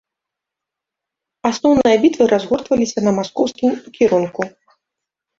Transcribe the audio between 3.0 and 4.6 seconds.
на маскоўскім кірунку.